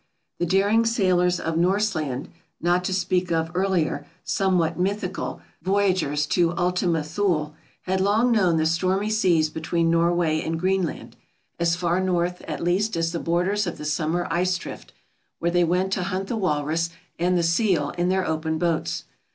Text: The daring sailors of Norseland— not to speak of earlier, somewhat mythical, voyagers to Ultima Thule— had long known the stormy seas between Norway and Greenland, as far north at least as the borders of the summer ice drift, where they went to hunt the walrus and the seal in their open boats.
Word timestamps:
The 0.39 0.47
daring 0.47 0.83
sailors 0.83 1.39
of 1.39 1.57
Norseland— 1.59 2.29
not 2.69 2.83
to 2.85 2.91
speak 2.91 3.31
of 3.31 3.51
earlier, 3.53 4.07
somewhat 4.23 4.79
mythical, 4.79 5.43
voyagers 5.61 6.25
to 6.25 6.57
Ultima 6.57 7.03
Thule— 7.03 7.53
had 7.83 8.01
long 8.01 8.31
known 8.31 8.57
the 8.57 8.65
stormy 8.65 9.11
seas 9.11 9.51
between 9.51 9.91
Norway 9.91 10.41
and 10.41 10.59
Greenland, 10.59 11.17
as 11.59 11.75
far 11.75 11.99
north 11.99 12.41
at 12.47 12.63
least 12.63 12.95
as 12.97 13.11
the 13.11 13.19
borders 13.19 13.67
of 13.67 13.77
the 13.77 13.85
summer 13.85 14.27
ice 14.31 14.57
drift, 14.57 14.91
where 15.37 15.51
they 15.51 15.63
went 15.63 15.93
to 15.93 16.01
hunt 16.01 16.29
the 16.29 16.35
walrus 16.35 16.89
and 17.19 17.37
the 17.37 17.43
seal 17.43 17.91
in 17.91 18.09
their 18.09 18.25
open 18.25 18.57
boats. 18.57 19.03